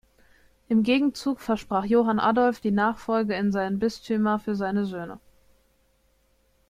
Im 0.67 0.81
Gegenzug 0.81 1.39
versprach 1.39 1.85
Johann 1.85 2.17
Adolf 2.17 2.59
die 2.59 2.71
Nachfolge 2.71 3.35
in 3.35 3.51
seinen 3.51 3.77
Bistümer 3.77 4.39
für 4.39 4.55
seine 4.55 4.83
Söhne. 4.87 5.19